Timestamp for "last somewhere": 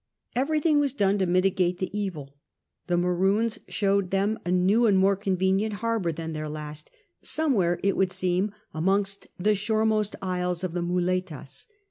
6.49-7.79